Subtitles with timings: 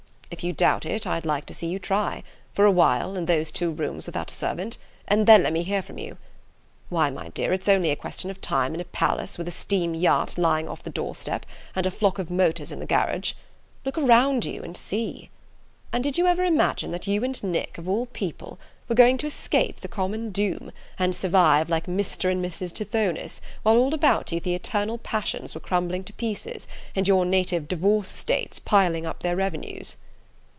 [0.33, 3.51] If you doubt it, I'd like to see you try, for a while, in those
[3.51, 6.15] two rooms without a servant; and then let me hear from you.
[6.87, 9.93] Why, my dear, it's only a question of time in a palace, with a steam
[9.93, 11.45] yacht lying off the door step,
[11.75, 13.33] and a flock of motors in the garage;
[13.83, 15.29] look around you and see.
[15.91, 18.57] And did you ever imagine that you and Nick, of all people,
[18.87, 22.31] were going to escape the common doom, and survive like Mr.
[22.31, 22.73] and Mrs.
[22.73, 27.67] Tithonus, while all about you the eternal passions were crumbling to pieces, and your native
[27.67, 29.97] Divorce states piling up their revenues?"